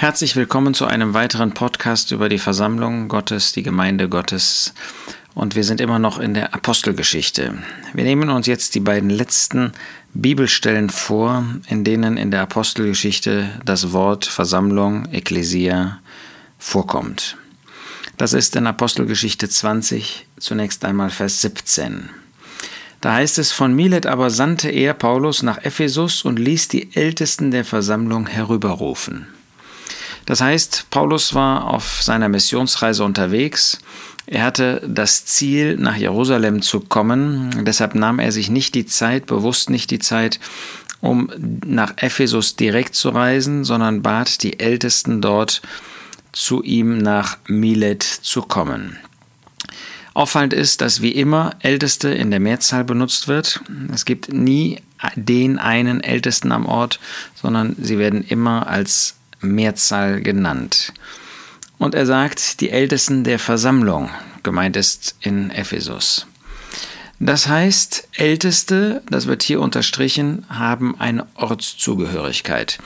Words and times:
Herzlich 0.00 0.34
willkommen 0.34 0.72
zu 0.72 0.86
einem 0.86 1.12
weiteren 1.12 1.52
Podcast 1.52 2.10
über 2.10 2.30
die 2.30 2.38
Versammlung 2.38 3.08
Gottes, 3.08 3.52
die 3.52 3.62
Gemeinde 3.62 4.08
Gottes. 4.08 4.72
Und 5.34 5.56
wir 5.56 5.62
sind 5.62 5.78
immer 5.78 5.98
noch 5.98 6.18
in 6.18 6.32
der 6.32 6.54
Apostelgeschichte. 6.54 7.58
Wir 7.92 8.04
nehmen 8.04 8.30
uns 8.30 8.46
jetzt 8.46 8.74
die 8.74 8.80
beiden 8.80 9.10
letzten 9.10 9.72
Bibelstellen 10.14 10.88
vor, 10.88 11.44
in 11.68 11.84
denen 11.84 12.16
in 12.16 12.30
der 12.30 12.40
Apostelgeschichte 12.40 13.50
das 13.66 13.92
Wort 13.92 14.24
Versammlung, 14.24 15.04
Ekklesia 15.12 15.98
vorkommt. 16.58 17.36
Das 18.16 18.32
ist 18.32 18.56
in 18.56 18.66
Apostelgeschichte 18.66 19.50
20, 19.50 20.26
zunächst 20.38 20.82
einmal 20.86 21.10
Vers 21.10 21.42
17. 21.42 22.08
Da 23.02 23.12
heißt 23.16 23.38
es, 23.38 23.52
von 23.52 23.74
Milet 23.74 24.06
aber 24.06 24.30
sandte 24.30 24.70
er 24.70 24.94
Paulus 24.94 25.42
nach 25.42 25.58
Ephesus 25.58 26.22
und 26.22 26.38
ließ 26.38 26.68
die 26.68 26.96
Ältesten 26.96 27.50
der 27.50 27.66
Versammlung 27.66 28.26
herüberrufen. 28.26 29.26
Das 30.26 30.40
heißt, 30.40 30.86
Paulus 30.90 31.34
war 31.34 31.66
auf 31.66 32.02
seiner 32.02 32.28
Missionsreise 32.28 33.04
unterwegs. 33.04 33.78
Er 34.26 34.44
hatte 34.44 34.82
das 34.86 35.24
Ziel, 35.24 35.76
nach 35.76 35.96
Jerusalem 35.96 36.62
zu 36.62 36.80
kommen. 36.80 37.64
Deshalb 37.64 37.94
nahm 37.94 38.18
er 38.18 38.30
sich 38.30 38.48
nicht 38.48 38.74
die 38.74 38.86
Zeit, 38.86 39.26
bewusst 39.26 39.70
nicht 39.70 39.90
die 39.90 39.98
Zeit, 39.98 40.38
um 41.00 41.30
nach 41.64 41.94
Ephesus 41.96 42.56
direkt 42.56 42.94
zu 42.94 43.08
reisen, 43.08 43.64
sondern 43.64 44.02
bat 44.02 44.42
die 44.42 44.60
Ältesten 44.60 45.20
dort, 45.20 45.62
zu 46.32 46.62
ihm 46.62 46.98
nach 46.98 47.38
Milet 47.48 48.02
zu 48.02 48.42
kommen. 48.42 48.98
Auffallend 50.14 50.52
ist, 50.52 50.80
dass 50.80 51.02
wie 51.02 51.12
immer 51.12 51.54
Älteste 51.60 52.10
in 52.10 52.30
der 52.30 52.40
Mehrzahl 52.40 52.84
benutzt 52.84 53.28
wird. 53.28 53.60
Es 53.92 54.04
gibt 54.04 54.32
nie 54.32 54.80
den 55.16 55.58
einen 55.58 56.02
Ältesten 56.02 56.52
am 56.52 56.66
Ort, 56.66 57.00
sondern 57.34 57.76
sie 57.80 57.98
werden 57.98 58.22
immer 58.22 58.66
als 58.66 59.16
Mehrzahl 59.40 60.20
genannt. 60.20 60.92
Und 61.78 61.94
er 61.94 62.06
sagt, 62.06 62.60
die 62.60 62.70
Ältesten 62.70 63.24
der 63.24 63.38
Versammlung, 63.38 64.10
gemeint 64.42 64.76
ist 64.76 65.16
in 65.20 65.50
Ephesus. 65.50 66.26
Das 67.18 67.48
heißt, 67.48 68.08
Älteste, 68.16 69.02
das 69.10 69.26
wird 69.26 69.42
hier 69.42 69.60
unterstrichen, 69.60 70.46
haben 70.48 70.98
eine 70.98 71.26
Ortszugehörigkeit. 71.34 72.78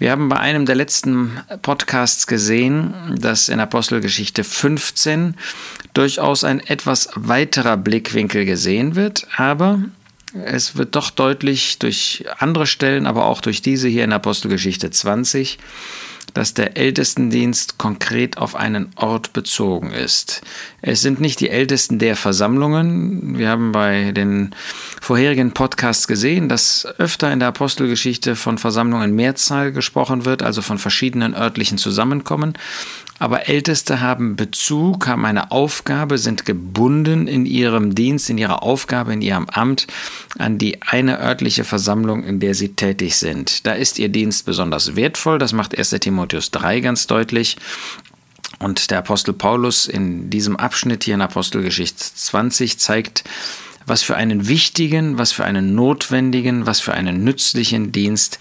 Wir 0.00 0.10
haben 0.12 0.28
bei 0.28 0.38
einem 0.38 0.66
der 0.66 0.74
letzten 0.74 1.40
Podcasts 1.62 2.26
gesehen, 2.26 2.92
dass 3.20 3.48
in 3.48 3.58
Apostelgeschichte 3.60 4.44
15 4.44 5.34
durchaus 5.94 6.44
ein 6.44 6.60
etwas 6.60 7.08
weiterer 7.14 7.76
Blickwinkel 7.76 8.44
gesehen 8.44 8.94
wird, 8.94 9.26
aber 9.36 9.80
es 10.44 10.76
wird 10.76 10.94
doch 10.94 11.10
deutlich 11.10 11.78
durch 11.78 12.24
andere 12.38 12.66
Stellen, 12.66 13.06
aber 13.06 13.26
auch 13.26 13.40
durch 13.40 13.62
diese 13.62 13.88
hier 13.88 14.04
in 14.04 14.12
Apostelgeschichte 14.12 14.90
20, 14.90 15.58
dass 16.34 16.54
der 16.54 16.76
Ältestendienst 16.76 17.78
konkret 17.78 18.38
auf 18.38 18.54
einen 18.54 18.90
Ort 18.96 19.32
bezogen 19.32 19.90
ist. 19.90 20.42
Es 20.82 21.00
sind 21.00 21.20
nicht 21.20 21.40
die 21.40 21.48
Ältesten 21.48 21.98
der 21.98 22.16
Versammlungen. 22.16 23.38
Wir 23.38 23.48
haben 23.48 23.72
bei 23.72 24.12
den 24.12 24.54
vorherigen 25.00 25.52
Podcasts 25.52 26.06
gesehen, 26.06 26.48
dass 26.48 26.86
öfter 26.98 27.32
in 27.32 27.38
der 27.38 27.48
Apostelgeschichte 27.48 28.36
von 28.36 28.58
Versammlungen 28.58 29.14
Mehrzahl 29.14 29.72
gesprochen 29.72 30.24
wird, 30.24 30.42
also 30.42 30.62
von 30.62 30.78
verschiedenen 30.78 31.34
örtlichen 31.34 31.78
Zusammenkommen. 31.78 32.54
Aber 33.18 33.48
Älteste 33.48 34.00
haben 34.00 34.36
Bezug, 34.36 35.08
haben 35.08 35.24
eine 35.24 35.50
Aufgabe, 35.50 36.18
sind 36.18 36.44
gebunden 36.44 37.26
in 37.26 37.46
ihrem 37.46 37.94
Dienst, 37.94 38.30
in 38.30 38.38
ihrer 38.38 38.62
Aufgabe, 38.62 39.12
in 39.12 39.22
ihrem 39.22 39.48
Amt 39.48 39.86
an 40.38 40.58
die 40.58 40.82
eine 40.82 41.20
örtliche 41.20 41.64
Versammlung, 41.64 42.22
in 42.24 42.38
der 42.38 42.54
sie 42.54 42.74
tätig 42.74 43.16
sind. 43.16 43.66
Da 43.66 43.72
ist 43.72 43.98
ihr 43.98 44.08
Dienst 44.08 44.46
besonders 44.46 44.94
wertvoll, 44.94 45.38
das 45.38 45.52
macht 45.52 45.76
1 45.76 45.90
Timotheus 45.90 46.50
3 46.52 46.80
ganz 46.80 47.06
deutlich. 47.06 47.56
Und 48.60 48.90
der 48.90 48.98
Apostel 48.98 49.34
Paulus 49.34 49.86
in 49.86 50.30
diesem 50.30 50.56
Abschnitt 50.56 51.04
hier 51.04 51.14
in 51.14 51.20
Apostelgeschichte 51.20 52.02
20 52.14 52.78
zeigt, 52.78 53.24
was 53.86 54.02
für 54.02 54.16
einen 54.16 54.48
wichtigen, 54.48 55.18
was 55.18 55.32
für 55.32 55.44
einen 55.44 55.74
notwendigen, 55.74 56.66
was 56.66 56.80
für 56.80 56.92
einen 56.92 57.24
nützlichen 57.24 57.92
Dienst 57.92 58.38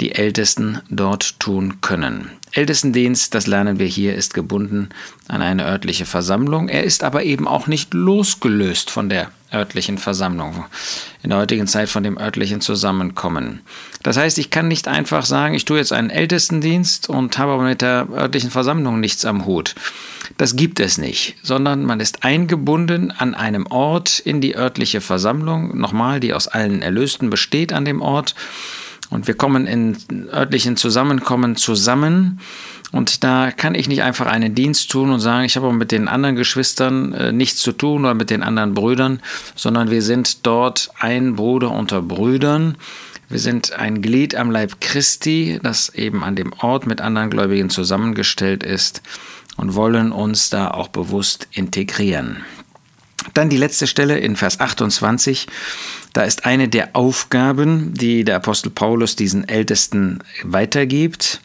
die 0.00 0.14
Ältesten 0.14 0.80
dort 0.90 1.40
tun 1.40 1.80
können. 1.80 2.30
Ältestendienst, 2.54 3.34
das 3.34 3.46
lernen 3.46 3.78
wir 3.78 3.86
hier, 3.86 4.14
ist 4.14 4.32
gebunden 4.32 4.90
an 5.28 5.42
eine 5.42 5.66
örtliche 5.66 6.06
Versammlung. 6.06 6.68
Er 6.68 6.84
ist 6.84 7.02
aber 7.02 7.24
eben 7.24 7.48
auch 7.48 7.66
nicht 7.66 7.94
losgelöst 7.94 8.90
von 8.90 9.08
der 9.08 9.30
örtlichen 9.52 9.98
Versammlung, 9.98 10.64
in 11.22 11.30
der 11.30 11.38
heutigen 11.38 11.66
Zeit 11.66 11.88
von 11.88 12.02
dem 12.02 12.18
örtlichen 12.18 12.60
Zusammenkommen. 12.60 13.60
Das 14.02 14.16
heißt, 14.16 14.38
ich 14.38 14.50
kann 14.50 14.68
nicht 14.68 14.88
einfach 14.88 15.24
sagen, 15.24 15.54
ich 15.54 15.64
tue 15.64 15.78
jetzt 15.78 15.92
einen 15.92 16.10
Ältestendienst 16.10 17.08
und 17.08 17.38
habe 17.38 17.52
aber 17.52 17.64
mit 17.64 17.80
der 17.80 18.08
örtlichen 18.10 18.50
Versammlung 18.50 19.00
nichts 19.00 19.24
am 19.24 19.46
Hut. 19.46 19.74
Das 20.36 20.56
gibt 20.56 20.80
es 20.80 20.98
nicht, 20.98 21.36
sondern 21.42 21.84
man 21.84 22.00
ist 22.00 22.24
eingebunden 22.24 23.10
an 23.10 23.34
einem 23.34 23.66
Ort 23.66 24.18
in 24.18 24.40
die 24.40 24.56
örtliche 24.56 25.00
Versammlung, 25.00 25.78
nochmal, 25.78 26.20
die 26.20 26.34
aus 26.34 26.48
allen 26.48 26.82
Erlösten 26.82 27.30
besteht 27.30 27.72
an 27.72 27.84
dem 27.84 28.00
Ort 28.00 28.34
und 29.10 29.26
wir 29.26 29.34
kommen 29.34 29.66
in 29.66 29.96
örtlichen 30.32 30.76
Zusammenkommen 30.76 31.56
zusammen. 31.56 32.40
Und 32.92 33.24
da 33.24 33.50
kann 33.50 33.74
ich 33.74 33.88
nicht 33.88 34.02
einfach 34.02 34.26
einen 34.26 34.54
Dienst 34.54 34.90
tun 34.90 35.10
und 35.10 35.20
sagen, 35.20 35.44
ich 35.44 35.56
habe 35.56 35.72
mit 35.72 35.90
den 35.90 36.06
anderen 36.06 36.36
Geschwistern 36.36 37.12
äh, 37.12 37.32
nichts 37.32 37.60
zu 37.60 37.72
tun 37.72 38.04
oder 38.04 38.14
mit 38.14 38.30
den 38.30 38.42
anderen 38.42 38.74
Brüdern, 38.74 39.20
sondern 39.56 39.90
wir 39.90 40.00
sind 40.00 40.46
dort 40.46 40.90
ein 40.98 41.34
Bruder 41.34 41.72
unter 41.72 42.02
Brüdern. 42.02 42.76
Wir 43.28 43.40
sind 43.40 43.72
ein 43.72 44.00
Glied 44.00 44.36
am 44.36 44.50
Leib 44.50 44.80
Christi, 44.80 45.58
das 45.62 45.88
eben 45.88 46.22
an 46.22 46.36
dem 46.36 46.52
Ort 46.52 46.86
mit 46.86 47.00
anderen 47.00 47.30
Gläubigen 47.30 47.70
zusammengestellt 47.70 48.62
ist 48.62 49.02
und 49.56 49.74
wollen 49.74 50.12
uns 50.12 50.50
da 50.50 50.70
auch 50.70 50.88
bewusst 50.88 51.48
integrieren. 51.50 52.44
Dann 53.34 53.48
die 53.48 53.56
letzte 53.56 53.88
Stelle 53.88 54.18
in 54.18 54.36
Vers 54.36 54.60
28. 54.60 55.48
Da 56.12 56.22
ist 56.22 56.46
eine 56.46 56.68
der 56.68 56.94
Aufgaben, 56.94 57.92
die 57.92 58.22
der 58.22 58.36
Apostel 58.36 58.70
Paulus 58.70 59.16
diesen 59.16 59.48
Ältesten 59.48 60.20
weitergibt. 60.44 61.40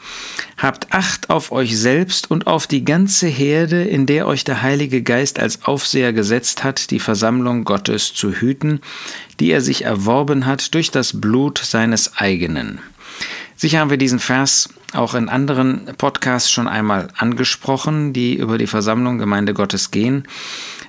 Habt 0.57 0.93
Acht 0.93 1.31
auf 1.31 1.51
euch 1.51 1.77
selbst 1.79 2.29
und 2.29 2.45
auf 2.45 2.67
die 2.67 2.85
ganze 2.85 3.27
Herde, 3.27 3.83
in 3.83 4.05
der 4.05 4.27
euch 4.27 4.43
der 4.43 4.61
Heilige 4.61 5.01
Geist 5.01 5.39
als 5.39 5.63
Aufseher 5.63 6.13
gesetzt 6.13 6.63
hat, 6.63 6.91
die 6.91 6.99
Versammlung 6.99 7.63
Gottes 7.63 8.13
zu 8.13 8.33
hüten, 8.33 8.81
die 9.39 9.49
er 9.49 9.61
sich 9.61 9.85
erworben 9.85 10.45
hat 10.45 10.75
durch 10.75 10.91
das 10.91 11.19
Blut 11.19 11.57
seines 11.57 12.17
eigenen. 12.17 12.79
Sicher 13.55 13.79
haben 13.79 13.89
wir 13.89 13.97
diesen 13.97 14.19
Vers 14.19 14.69
auch 14.93 15.13
in 15.13 15.29
anderen 15.29 15.85
Podcasts 15.97 16.49
schon 16.49 16.67
einmal 16.67 17.09
angesprochen, 17.15 18.13
die 18.13 18.35
über 18.35 18.57
die 18.57 18.67
Versammlung 18.67 19.17
Gemeinde 19.17 19.53
Gottes 19.53 19.91
gehen 19.91 20.27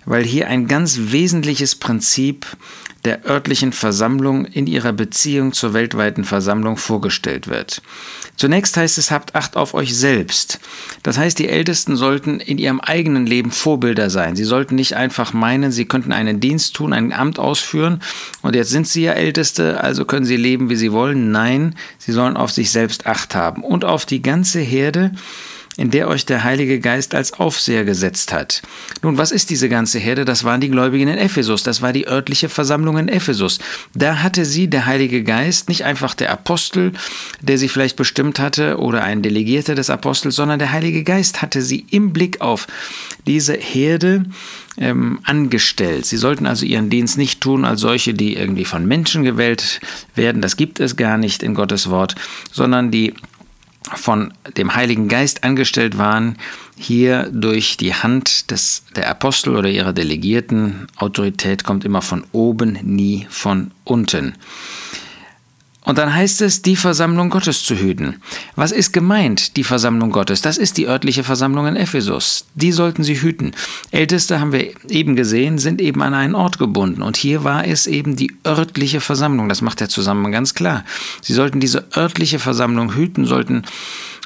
weil 0.05 0.25
hier 0.25 0.49
ein 0.49 0.67
ganz 0.67 0.99
wesentliches 1.13 1.77
Prinzip 1.77 2.47
der 3.05 3.25
örtlichen 3.25 3.73
Versammlung 3.73 4.45
in 4.45 4.67
ihrer 4.67 4.93
Beziehung 4.93 5.55
zur 5.55 5.73
weltweiten 5.73 6.25
Versammlung 6.25 6.77
vorgestellt 6.77 7.49
wird. 7.49 7.81
Zunächst 8.37 8.77
heißt 8.77 8.99
es, 8.99 9.11
habt 9.11 9.35
Acht 9.35 9.57
auf 9.57 9.73
euch 9.73 9.97
selbst. 9.97 10.61
Das 11.03 11.17
heißt, 11.17 11.39
die 11.39 11.49
Ältesten 11.49 11.97
sollten 11.97 12.41
in 12.41 12.59
ihrem 12.59 12.81
eigenen 12.81 13.27
Leben 13.27 13.53
Vorbilder 13.53 14.11
sein. 14.11 14.37
Sie 14.37 14.45
sollten 14.45 14.75
nicht 14.75 14.97
einfach 14.97 15.33
meinen, 15.33 15.73
sie 15.73 15.87
könnten 15.87 16.13
einen 16.13 16.41
Dienst 16.41 16.75
tun, 16.75 16.93
ein 16.93 17.13
Amt 17.13 17.39
ausführen 17.39 18.03
und 18.43 18.55
jetzt 18.55 18.71
sind 18.71 18.87
sie 18.87 19.03
ja 19.03 19.13
Älteste, 19.13 19.83
also 19.83 20.05
können 20.05 20.27
sie 20.27 20.37
leben, 20.37 20.69
wie 20.69 20.77
sie 20.77 20.93
wollen. 20.93 21.31
Nein, 21.31 21.77
sie 21.99 22.13
sollen 22.13 22.37
auf 22.37 22.51
sich 22.51 22.71
selbst 22.71 23.07
Acht 23.07 23.35
haben 23.35 23.63
und 23.63 23.87
auf 23.91 24.07
die 24.07 24.23
ganze 24.23 24.61
Herde, 24.61 25.13
in 25.77 25.91
der 25.91 26.09
euch 26.09 26.27
der 26.27 26.45
Heilige 26.45 26.79
Geist 26.81 27.15
als 27.15 27.33
Aufseher 27.33 27.85
gesetzt 27.85 28.33
hat. 28.33 28.61
Nun, 29.03 29.17
was 29.17 29.31
ist 29.31 29.51
diese 29.51 29.69
ganze 29.69 29.99
Herde? 29.99 30.25
Das 30.25 30.45
waren 30.45 30.61
die 30.61 30.69
Gläubigen 30.69 31.09
in 31.09 31.17
Ephesus, 31.17 31.63
das 31.63 31.81
war 31.81 31.93
die 31.93 32.07
örtliche 32.07 32.49
Versammlung 32.49 32.99
in 32.99 33.09
Ephesus. 33.09 33.61
Da 33.95 34.23
hatte 34.23 34.45
sie 34.45 34.69
der 34.69 34.87
Heilige 34.87 35.23
Geist, 35.23 35.69
nicht 35.69 35.85
einfach 35.85 36.15
der 36.15 36.33
Apostel, 36.33 36.93
der 37.41 37.57
sie 37.57 37.69
vielleicht 37.69 37.97
bestimmt 37.97 38.41
hatte, 38.41 38.79
oder 38.79 39.05
ein 39.05 39.23
Delegierter 39.23 39.75
des 39.75 39.91
Apostels, 39.91 40.37
sondern 40.37 40.59
der 40.59 40.73
Heilige 40.73 41.03
Geist 41.03 41.41
hatte 41.41 41.63
sie 41.63 41.87
im 41.91 42.13
Blick 42.13 42.41
auf 42.41 42.67
diese 43.27 43.55
Herde 43.55 44.25
ähm, 44.77 45.21
angestellt. 45.23 46.05
Sie 46.05 46.17
sollten 46.17 46.47
also 46.47 46.67
ihren 46.67 46.91
Dienst 46.91 47.17
nicht 47.17 47.41
tun 47.41 47.65
als 47.65 47.81
solche, 47.81 48.13
die 48.13 48.37
irgendwie 48.37 48.65
von 48.65 48.87
Menschen 48.87 49.23
gewählt 49.23 49.81
werden. 50.15 50.43
Das 50.43 50.57
gibt 50.57 50.81
es 50.81 50.97
gar 50.97 51.17
nicht 51.17 51.43
in 51.43 51.55
Gottes 51.55 51.91
Wort, 51.91 52.17
sondern 52.51 52.91
die 52.91 53.15
von 53.95 54.33
dem 54.57 54.75
Heiligen 54.75 55.09
Geist 55.09 55.45
angestellt 55.45 55.99
waren, 55.99 56.37
hier 56.77 57.31
durch 57.33 57.77
die 57.77 57.95
Hand 57.95 58.51
des, 58.51 58.85
der 58.97 59.09
Apostel 59.09 59.57
oder 59.57 59.69
ihrer 59.69 59.93
Delegierten. 59.93 60.87
Autorität 60.97 61.65
kommt 61.65 61.85
immer 61.85 62.03
von 62.03 62.25
oben, 62.33 62.79
nie 62.83 63.27
von 63.29 63.71
unten. 63.85 64.35
Und 65.85 65.97
dann 65.97 66.15
heißt 66.15 66.43
es, 66.43 66.61
die 66.61 66.77
Versammlung 66.77 67.31
Gottes 67.31 67.65
zu 67.65 67.75
hüten. 67.75 68.17
Was 68.55 68.71
ist 68.71 68.93
gemeint, 68.93 69.57
die 69.57 69.65
Versammlung 69.65 70.11
Gottes? 70.11 70.43
Das 70.43 70.59
ist 70.59 70.77
die 70.77 70.87
örtliche 70.87 71.25
Versammlung 71.25 71.67
in 71.67 71.77
Ephesus. 71.77 72.45
Die 72.55 72.71
sollten 72.71 73.03
sie 73.03 73.21
hüten. 73.21 73.53
Älteste, 73.91 74.41
haben 74.41 74.53
wir 74.53 74.73
eben 74.89 75.17
gesehen, 75.17 75.57
sind 75.59 75.81
eben 75.81 76.03
an 76.03 76.13
einen 76.13 76.35
Ort 76.35 76.59
gebunden. 76.59 77.01
Und 77.03 77.17
hier 77.17 77.45
war 77.45 77.67
es 77.67 77.87
eben 77.87 78.15
die 78.15 78.33
örtliche 78.47 79.01
Versammlung. 79.01 79.49
Das 79.49 79.63
macht 79.63 79.81
der 79.81 79.89
Zusammenhang 79.89 80.33
ganz 80.33 80.55
klar. 80.55 80.85
Sie 81.23 81.33
sollten 81.33 81.61
diese 81.61 81.87
örtliche 81.97 82.39
Versammlung 82.39 82.95
hüten, 82.95 83.25
sollten 83.25 83.65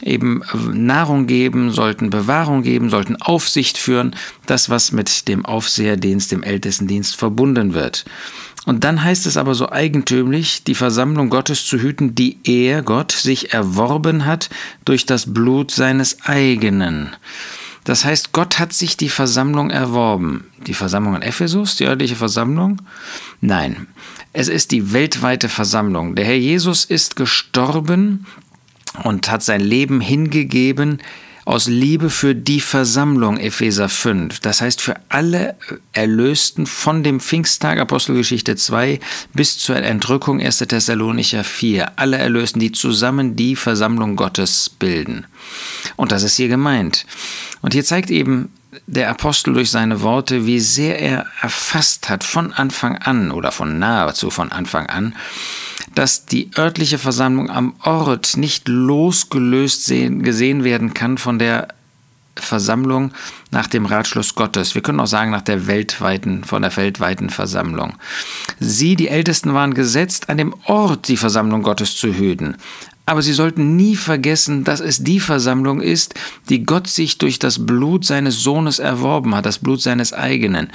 eben 0.02 0.43
Nahrung 0.73 1.26
geben, 1.26 1.70
sollten 1.70 2.11
Bewahrung 2.11 2.62
geben, 2.62 2.91
sollten 2.91 3.17
Aufsicht 3.17 3.79
führen. 3.79 4.14
Das, 4.46 4.70
was 4.70 4.93
mit 4.93 5.29
dem 5.29 5.44
Aufseherdienst, 5.44 6.32
dem 6.32 6.43
Ältestendienst 6.43 7.17
verbunden 7.17 7.75
wird. 7.75 8.05
Und 8.67 8.85
dann 8.85 9.05
heißt 9.05 9.26
es 9.26 9.37
aber 9.37 9.55
so 9.55 9.70
eigentümlich, 9.70 10.64
die 10.64 10.75
Versammlung 10.75 11.29
Gottes 11.29 11.67
zu 11.67 11.79
hüten, 11.79 12.14
die 12.14 12.38
er, 12.44 12.82
Gott, 12.82 13.12
sich 13.12 13.52
erworben 13.52 14.25
hat 14.25 14.49
durch 14.85 15.05
das 15.05 15.32
Blut 15.35 15.70
seines 15.70 16.23
eigenen. 16.25 17.11
Das 17.85 18.06
heißt, 18.06 18.32
Gott 18.32 18.58
hat 18.58 18.73
sich 18.73 18.97
die 18.97 19.11
Versammlung 19.11 19.69
erworben. 19.69 20.47
Die 20.67 20.73
Versammlung 20.73 21.17
in 21.17 21.23
Ephesus, 21.23 21.76
die 21.76 21.85
örtliche 21.85 22.17
Versammlung? 22.17 22.81
Nein, 23.43 23.87
es 24.32 24.49
ist 24.49 24.70
die 24.70 24.94
weltweite 24.94 25.50
Versammlung. 25.50 26.14
Der 26.14 26.25
Herr 26.25 26.37
Jesus 26.37 26.87
ist 26.87 27.17
gestorben 27.17 28.26
und 29.02 29.31
hat 29.31 29.43
sein 29.43 29.61
Leben 29.61 30.00
hingegeben 30.00 31.00
aus 31.44 31.67
Liebe 31.67 32.08
für 32.08 32.35
die 32.35 32.61
Versammlung, 32.61 33.37
Epheser 33.37 33.88
5. 33.88 34.41
Das 34.41 34.61
heißt 34.61 34.81
für 34.81 34.96
alle 35.11 35.56
Erlösten 35.93 36.67
von 36.67 37.02
dem 37.02 37.20
Pfingsttag, 37.20 37.79
Apostelgeschichte 37.79 38.56
2, 38.56 38.99
bis 39.35 39.58
zur 39.58 39.76
Entrückung 39.76 40.41
1. 40.41 40.58
Thessalonicher 40.58 41.44
4. 41.44 41.99
Alle 41.99 42.17
Erlösten, 42.17 42.61
die 42.61 42.73
zusammen 42.73 43.37
die 43.37 43.56
Versammlung 43.56 44.17
Gottes 44.17 44.70
bilden. 44.70 45.26
Und 45.97 46.12
das 46.12 46.23
ist 46.23 46.37
hier 46.37 46.49
gemeint. 46.49 47.05
Und 47.61 47.75
hier 47.75 47.85
zeigt 47.85 48.11
eben 48.11 48.50
der 48.87 49.11
Apostel 49.11 49.55
durch 49.55 49.70
seine 49.70 50.00
Worte, 50.00 50.47
wie 50.47 50.61
sehr 50.61 50.99
er 50.99 51.26
erfasst 51.40 52.08
hat 52.08 52.25
von 52.25 52.52
Anfang 52.52 52.97
an 52.97 53.31
oder 53.31 53.52
von 53.52 53.79
nahezu 53.79 54.31
von 54.31 54.50
Anfang 54.50 54.87
an, 54.87 55.14
dass 55.94 56.26
die 56.26 56.50
örtliche 56.56 56.99
Versammlung 56.99 57.50
am 57.50 57.75
Ort 57.82 58.37
nicht 58.37 58.69
losgelöst 58.69 59.85
sehen, 59.85 60.23
gesehen 60.23 60.64
werden 60.64 60.94
kann 60.94 61.19
von 61.19 61.38
der 61.38 61.69
Versammlung 62.37 63.12
nach 63.50 63.69
dem 63.69 63.87
Ratschluss 63.87 64.35
Gottes. 64.35 64.75
Wir 64.75 64.82
können 64.82 65.00
auch 65.00 65.06
sagen 65.06 65.31
nach 65.31 65.43
der 65.43 65.67
weltweiten, 65.67 66.44
von 66.44 66.62
der 66.62 66.76
weltweiten 66.76 67.31
Versammlung. 67.31 67.94
Sie, 68.58 68.96
die 68.96 69.08
Ältesten, 69.08 69.55
waren 69.55 69.75
gesetzt, 69.75 70.29
an 70.29 70.38
dem 70.38 70.55
Ort 70.64 71.08
die 71.08 71.17
Versammlung 71.17 71.62
Gottes 71.62 71.97
zu 71.97 72.12
hüten. 72.12 72.56
Aber 73.06 73.20
sie 73.23 73.35
sollten 73.35 73.76
nie 73.76 73.97
vergessen, 73.97 74.64
dass 74.64 74.81
es 74.81 75.05
die 75.05 75.20
Versammlung 75.20 75.81
ist, 75.82 76.14
die 76.49 76.64
Gott 76.64 76.88
sich 76.88 77.19
durch 77.19 77.38
das 77.38 77.67
Blut 77.67 78.05
seines 78.05 78.43
Sohnes 78.43 78.79
erworben 78.79 79.35
hat, 79.35 79.44
das 79.44 79.58
Blut 79.58 79.82
seines 79.82 80.12
eigenen. 80.12 80.73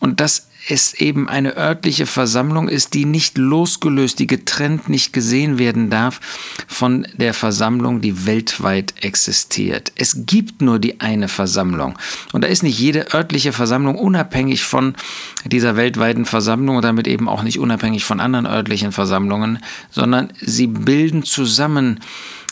Und 0.00 0.20
dass 0.20 0.48
es 0.68 0.94
eben 0.94 1.28
eine 1.28 1.56
örtliche 1.56 2.06
Versammlung 2.06 2.68
ist, 2.68 2.94
die 2.94 3.04
nicht 3.04 3.38
losgelöst, 3.38 4.18
die 4.18 4.26
getrennt 4.26 4.88
nicht 4.88 5.12
gesehen 5.12 5.58
werden 5.58 5.90
darf 5.90 6.20
von 6.66 7.06
der 7.14 7.34
Versammlung, 7.34 8.00
die 8.00 8.26
weltweit 8.26 8.94
existiert. 9.00 9.92
Es 9.96 10.26
gibt 10.26 10.62
nur 10.62 10.78
die 10.78 11.00
eine 11.00 11.28
Versammlung. 11.28 11.96
Und 12.32 12.42
da 12.42 12.48
ist 12.48 12.62
nicht 12.62 12.78
jede 12.78 13.14
örtliche 13.14 13.52
Versammlung 13.52 13.96
unabhängig 13.96 14.64
von 14.64 14.94
dieser 15.44 15.76
weltweiten 15.76 16.24
Versammlung 16.24 16.76
und 16.76 16.84
damit 16.84 17.06
eben 17.06 17.28
auch 17.28 17.42
nicht 17.42 17.58
unabhängig 17.58 18.04
von 18.04 18.20
anderen 18.20 18.46
örtlichen 18.46 18.92
Versammlungen, 18.92 19.60
sondern 19.90 20.32
sie 20.40 20.66
bilden 20.66 21.22
zusammen 21.22 22.00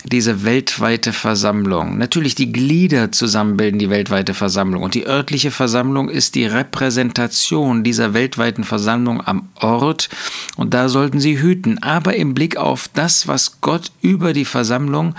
diese 0.05 0.45
weltweite 0.45 1.13
Versammlung. 1.13 1.97
Natürlich 1.97 2.35
die 2.35 2.53
Glieder 2.53 3.11
zusammenbilden 3.11 3.79
die 3.79 3.89
weltweite 3.89 4.35
Versammlung 4.35 4.83
und 4.83 4.95
die 4.95 5.07
örtliche 5.07 5.51
Versammlung 5.51 6.11
ist 6.11 6.35
die 6.35 6.45
Repräsentation 6.45 7.85
dieser 7.85 8.13
weltweiten 8.13 8.65
Versammlung 8.65 9.27
am 9.27 9.49
Ort 9.55 10.11
und 10.57 10.75
da 10.75 10.91
sollten 10.91 11.21
sie 11.21 11.41
hüten, 11.41 11.83
aber 11.83 12.17
im 12.17 12.35
Blick 12.35 12.59
auf 12.59 12.91
das, 12.93 13.27
was 13.29 13.63
Gott 13.63 13.93
über 14.03 14.35
die 14.35 14.45
Versammlung 14.45 15.15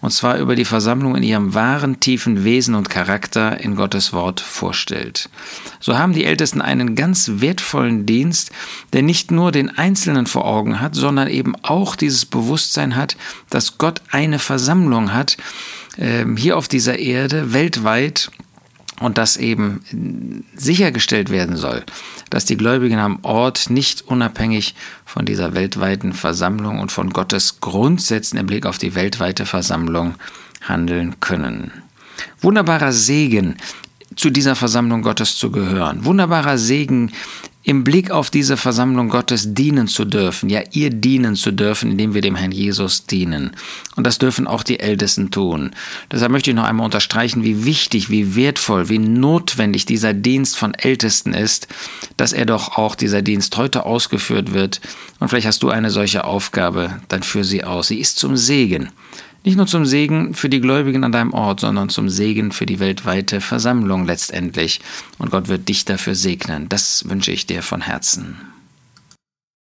und 0.00 0.10
zwar 0.10 0.38
über 0.38 0.56
die 0.56 0.64
Versammlung 0.64 1.14
in 1.14 1.22
ihrem 1.22 1.54
wahren 1.54 2.00
tiefen 2.00 2.42
Wesen 2.42 2.74
und 2.74 2.90
Charakter 2.90 3.60
in 3.60 3.76
Gottes 3.76 4.12
Wort 4.12 4.40
vorstellt. 4.40 5.28
So 5.78 5.98
haben 5.98 6.12
die 6.12 6.24
Ältesten 6.24 6.60
einen 6.60 6.94
ganz 6.96 7.30
wertvollen 7.36 8.06
Dienst, 8.06 8.50
der 8.92 9.02
nicht 9.02 9.30
nur 9.30 9.52
den 9.52 9.68
Einzelnen 9.76 10.26
vor 10.26 10.44
Augen 10.46 10.80
hat, 10.80 10.94
sondern 10.94 11.28
eben 11.28 11.54
auch 11.62 11.94
dieses 11.94 12.26
Bewusstsein 12.26 12.96
hat, 12.96 13.16
dass 13.50 13.78
Gott 13.78 14.00
eine 14.24 14.38
Versammlung 14.38 15.12
hat, 15.12 15.36
ähm, 15.98 16.36
hier 16.36 16.56
auf 16.56 16.68
dieser 16.68 16.98
Erde, 16.98 17.52
weltweit, 17.52 18.30
und 19.00 19.18
dass 19.18 19.36
eben 19.36 20.44
sichergestellt 20.54 21.30
werden 21.30 21.56
soll, 21.56 21.84
dass 22.30 22.44
die 22.44 22.56
Gläubigen 22.56 22.98
am 22.98 23.18
Ort 23.22 23.68
nicht 23.68 24.02
unabhängig 24.02 24.74
von 25.04 25.24
dieser 25.24 25.54
weltweiten 25.54 26.12
Versammlung 26.12 26.78
und 26.78 26.92
von 26.92 27.10
Gottes 27.10 27.60
Grundsätzen 27.60 28.38
im 28.38 28.46
Blick 28.46 28.66
auf 28.66 28.78
die 28.78 28.94
weltweite 28.94 29.46
Versammlung 29.46 30.14
handeln 30.62 31.18
können. 31.20 31.72
Wunderbarer 32.40 32.92
Segen, 32.92 33.56
zu 34.16 34.30
dieser 34.30 34.54
Versammlung 34.54 35.02
Gottes 35.02 35.36
zu 35.36 35.50
gehören. 35.50 36.04
Wunderbarer 36.04 36.56
Segen, 36.56 37.10
im 37.64 37.82
Blick 37.82 38.10
auf 38.10 38.30
diese 38.30 38.58
Versammlung 38.58 39.08
Gottes 39.08 39.54
dienen 39.54 39.88
zu 39.88 40.04
dürfen, 40.04 40.50
ja 40.50 40.60
ihr 40.72 40.90
dienen 40.90 41.34
zu 41.34 41.50
dürfen, 41.50 41.90
indem 41.90 42.12
wir 42.12 42.20
dem 42.20 42.36
Herrn 42.36 42.52
Jesus 42.52 43.06
dienen. 43.06 43.52
Und 43.96 44.06
das 44.06 44.18
dürfen 44.18 44.46
auch 44.46 44.62
die 44.62 44.80
Ältesten 44.80 45.30
tun. 45.30 45.70
Deshalb 46.12 46.30
möchte 46.30 46.50
ich 46.50 46.56
noch 46.56 46.64
einmal 46.64 46.84
unterstreichen, 46.84 47.42
wie 47.42 47.64
wichtig, 47.64 48.10
wie 48.10 48.36
wertvoll, 48.36 48.90
wie 48.90 48.98
notwendig 48.98 49.86
dieser 49.86 50.12
Dienst 50.12 50.58
von 50.58 50.74
Ältesten 50.74 51.32
ist, 51.32 51.66
dass 52.18 52.34
er 52.34 52.44
doch 52.44 52.76
auch 52.76 52.94
dieser 52.94 53.22
Dienst 53.22 53.56
heute 53.56 53.86
ausgeführt 53.86 54.52
wird. 54.52 54.82
Und 55.18 55.28
vielleicht 55.28 55.46
hast 55.46 55.62
du 55.62 55.70
eine 55.70 55.90
solche 55.90 56.24
Aufgabe, 56.24 57.00
dann 57.08 57.22
führ 57.22 57.44
sie 57.44 57.64
aus. 57.64 57.88
Sie 57.88 57.98
ist 57.98 58.18
zum 58.18 58.36
Segen. 58.36 58.90
Nicht 59.44 59.56
nur 59.56 59.66
zum 59.66 59.84
Segen 59.84 60.32
für 60.32 60.48
die 60.48 60.62
Gläubigen 60.62 61.04
an 61.04 61.12
deinem 61.12 61.34
Ort, 61.34 61.60
sondern 61.60 61.90
zum 61.90 62.08
Segen 62.08 62.50
für 62.50 62.64
die 62.64 62.80
weltweite 62.80 63.42
Versammlung 63.42 64.06
letztendlich. 64.06 64.80
Und 65.18 65.30
Gott 65.30 65.48
wird 65.48 65.68
dich 65.68 65.84
dafür 65.84 66.14
segnen. 66.14 66.70
Das 66.70 67.06
wünsche 67.10 67.30
ich 67.30 67.46
dir 67.46 67.62
von 67.62 67.82
Herzen. 67.82 68.53